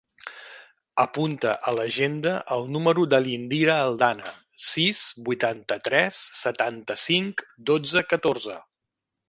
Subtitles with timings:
[1.01, 4.33] Apunta a l'agenda el número de l'Indira Aldana:
[4.71, 8.61] sis, vuitanta-tres, setanta-cinc, dotze, catorze.